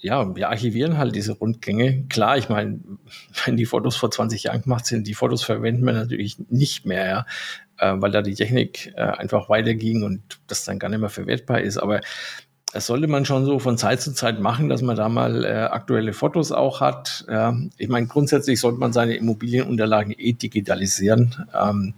[0.00, 2.04] ja, wir archivieren halt diese Rundgänge.
[2.08, 2.80] Klar, ich meine,
[3.44, 7.06] wenn die Fotos vor 20 Jahren gemacht sind, die Fotos verwenden wir natürlich nicht mehr,
[7.06, 7.26] ja,
[7.78, 11.60] äh, weil da die Technik äh, einfach weiterging und das dann gar nicht mehr verwertbar
[11.60, 11.78] ist.
[11.78, 12.00] Aber
[12.72, 15.48] das sollte man schon so von Zeit zu Zeit machen, dass man da mal äh,
[15.48, 17.24] aktuelle Fotos auch hat.
[17.78, 21.46] Ich meine, grundsätzlich sollte man seine Immobilienunterlagen eh digitalisieren.
[21.58, 21.94] Ähm,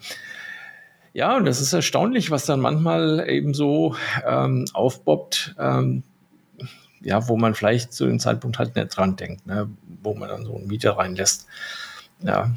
[1.13, 6.03] ja, und das ist erstaunlich, was dann manchmal eben so ähm, aufboppt, ähm,
[7.01, 9.69] ja, wo man vielleicht zu dem Zeitpunkt halt nicht dran denkt, ne?
[10.03, 11.47] wo man dann so einen Mieter reinlässt.
[12.23, 12.53] Ja,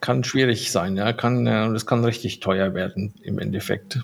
[0.00, 4.00] kann schwierig sein, ja, kann, äh, das kann richtig teuer werden im Endeffekt.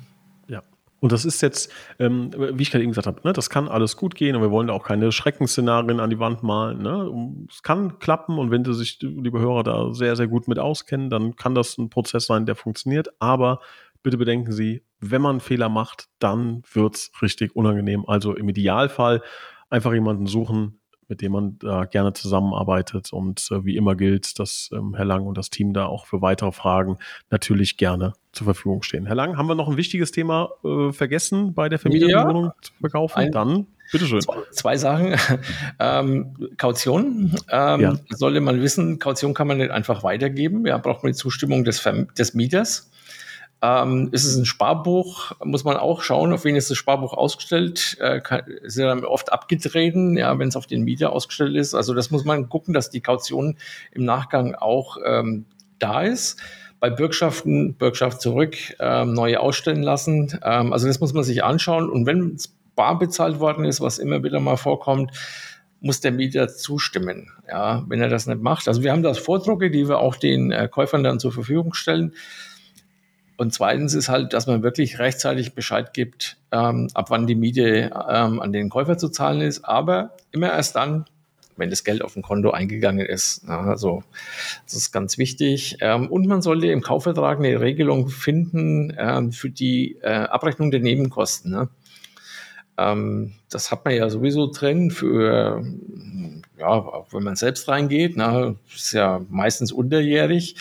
[1.04, 3.98] Und das ist jetzt, ähm, wie ich gerade eben gesagt habe, ne, das kann alles
[3.98, 6.78] gut gehen und wir wollen auch keine Schreckensszenarien an die Wand malen.
[6.78, 7.46] Ne?
[7.50, 11.10] Es kann klappen und wenn Sie sich, liebe Hörer, da sehr, sehr gut mit auskennen,
[11.10, 13.10] dann kann das ein Prozess sein, der funktioniert.
[13.18, 13.60] Aber
[14.02, 18.06] bitte bedenken Sie, wenn man Fehler macht, dann wird es richtig unangenehm.
[18.06, 19.20] Also im Idealfall
[19.68, 23.12] einfach jemanden suchen, mit dem man da gerne zusammenarbeitet.
[23.12, 26.22] Und äh, wie immer gilt, dass ähm, Herr Lang und das Team da auch für
[26.22, 26.98] weitere Fragen
[27.30, 29.06] natürlich gerne zur Verfügung stehen.
[29.06, 32.72] Herr Lang, haben wir noch ein wichtiges Thema äh, vergessen bei der Vermieterwohnung ja, zu
[32.80, 33.18] verkaufen?
[33.18, 34.20] Ein, Dann bitteschön.
[34.20, 35.14] Zwei, zwei Sachen.
[35.78, 37.96] ähm, Kaution ähm, ja.
[38.10, 40.66] sollte man wissen, Kaution kann man nicht einfach weitergeben.
[40.66, 41.88] Ja, braucht man die Zustimmung des,
[42.18, 42.90] des Mieters.
[43.64, 45.32] Ähm, ist es ein Sparbuch?
[45.42, 47.96] Muss man auch schauen, auf wen ist das Sparbuch ausgestellt?
[47.98, 51.74] Äh, kann, ist ja oft abgetreten, ja, wenn es auf den Mieter ausgestellt ist.
[51.74, 53.56] Also das muss man gucken, dass die Kaution
[53.92, 55.46] im Nachgang auch ähm,
[55.78, 56.42] da ist.
[56.78, 60.38] Bei Bürgschaften, Bürgschaft zurück, ähm, neue ausstellen lassen.
[60.42, 61.88] Ähm, also das muss man sich anschauen.
[61.88, 65.10] Und wenn es bar bezahlt worden ist, was immer wieder mal vorkommt,
[65.80, 67.30] muss der Mieter zustimmen.
[67.48, 68.68] Ja, wenn er das nicht macht.
[68.68, 72.12] Also wir haben das Vordrucke, die wir auch den äh, Käufern dann zur Verfügung stellen.
[73.36, 77.90] Und zweitens ist halt, dass man wirklich rechtzeitig Bescheid gibt, ähm, ab wann die Miete
[78.08, 81.06] ähm, an den Käufer zu zahlen ist, aber immer erst dann,
[81.56, 83.48] wenn das Geld auf dem Konto eingegangen ist.
[83.48, 84.02] Also
[84.64, 85.78] das ist ganz wichtig.
[85.80, 90.80] Ähm, und man sollte im Kaufvertrag eine Regelung finden ähm, für die äh, Abrechnung der
[90.80, 91.50] Nebenkosten.
[91.50, 91.68] Ne?
[92.76, 95.64] Ähm, das hat man ja sowieso drin für,
[96.58, 100.56] ja, auch wenn man selbst reingeht, ne, ist ja meistens unterjährig.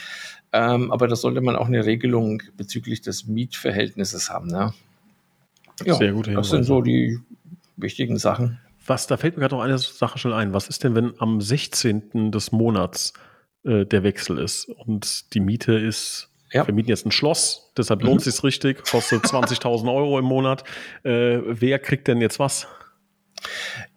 [0.54, 4.48] Ähm, aber da sollte man auch eine Regelung bezüglich des Mietverhältnisses haben.
[4.48, 4.74] Ne?
[5.84, 6.28] Ja, Sehr gut.
[6.28, 7.20] Das sind so die
[7.76, 8.60] wichtigen Sachen.
[8.86, 10.54] Was, da fällt mir gerade noch eine Sache schnell ein.
[10.54, 12.32] Was ist denn, wenn am 16.
[12.32, 13.14] des Monats
[13.64, 16.68] äh, der Wechsel ist und die Miete ist ja.
[16.68, 18.32] Wir mieten jetzt ein Schloss, deshalb lohnt mhm.
[18.32, 20.64] sich richtig, kostet 20.000 Euro im Monat.
[21.04, 22.68] Äh, wer kriegt denn jetzt was?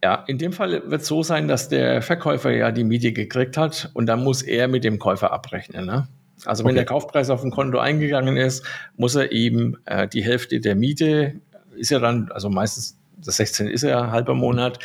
[0.03, 3.59] Ja, in dem Fall wird es so sein, dass der Verkäufer ja die Miete gekriegt
[3.59, 5.85] hat und dann muss er mit dem Käufer abrechnen.
[5.85, 6.09] Ne?
[6.45, 6.77] Also wenn okay.
[6.77, 8.65] der Kaufpreis auf dem Konto eingegangen ist,
[8.97, 11.35] muss er eben äh, die Hälfte der Miete,
[11.77, 14.79] ist ja dann, also meistens das 16 ist ja halber Monat,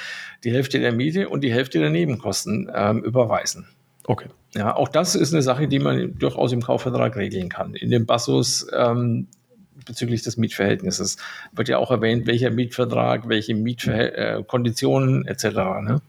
[0.43, 3.67] die Hälfte der Miete und die Hälfte der Nebenkosten ähm, überweisen.
[4.05, 4.27] Okay.
[4.55, 7.73] Ja, auch das ist eine Sache, die man durchaus im Kaufvertrag regeln kann.
[7.75, 9.27] In dem Passus ähm,
[9.85, 11.17] bezüglich des Mietverhältnisses
[11.53, 15.45] wird ja auch erwähnt, welcher Mietvertrag, welche Mietkonditionen äh, etc.
[15.81, 16.01] Ne?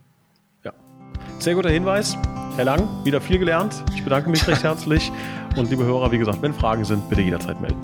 [1.43, 2.17] Sehr guter Hinweis.
[2.55, 3.83] Herr Lang, wieder viel gelernt.
[3.97, 5.11] Ich bedanke mich recht herzlich.
[5.57, 7.81] Und liebe Hörer, wie gesagt, wenn Fragen sind, bitte jederzeit melden.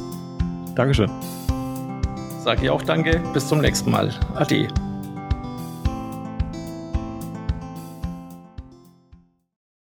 [0.77, 1.11] Dankeschön.
[2.45, 3.21] Sage ich auch danke.
[3.35, 4.15] Bis zum nächsten Mal.
[4.37, 4.69] Ade.